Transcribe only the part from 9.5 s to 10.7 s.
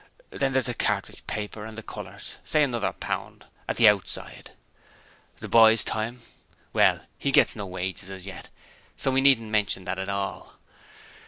mention that at all.